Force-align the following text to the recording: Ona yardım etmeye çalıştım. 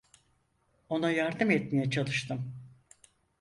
Ona 0.89 1.11
yardım 1.11 1.51
etmeye 1.51 1.89
çalıştım. 1.91 2.53